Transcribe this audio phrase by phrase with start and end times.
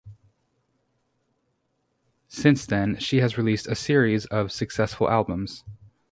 [2.27, 5.63] Since then she has released a series of successful albums.